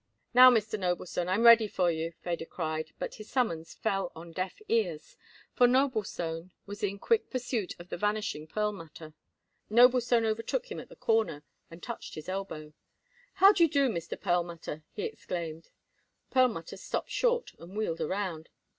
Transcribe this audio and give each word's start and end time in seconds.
"Now, 0.33 0.49
Mr. 0.49 0.79
Noblestone, 0.79 1.27
I 1.29 1.35
am 1.35 1.43
ready 1.45 1.67
for 1.67 1.91
you," 1.91 2.11
Feder 2.23 2.47
cried, 2.47 2.89
but 2.97 3.13
his 3.13 3.29
summons 3.29 3.75
fell 3.75 4.11
on 4.15 4.31
deaf 4.31 4.59
ears, 4.67 5.15
for 5.53 5.67
Noblestone 5.67 6.49
was 6.65 6.81
in 6.81 6.97
quick 6.97 7.29
pursuit 7.29 7.75
of 7.77 7.89
the 7.89 7.97
vanishing 7.97 8.47
Perlmutter. 8.47 9.13
Noblestone 9.69 10.25
overtook 10.25 10.71
him 10.71 10.79
at 10.79 10.89
the 10.89 10.95
corner 10.95 11.43
and 11.69 11.83
touched 11.83 12.15
his 12.15 12.27
elbow. 12.27 12.73
"How 13.35 13.51
do 13.51 13.61
you 13.63 13.69
do, 13.69 13.89
Mr. 13.89 14.19
Perlmutter!" 14.19 14.83
he 14.91 15.03
exclaimed. 15.03 15.69
Perlmutter 16.31 16.77
stopped 16.77 17.11
short 17.11 17.53
and 17.59 17.77
wheeled 17.77 18.01
around. 18.01 18.49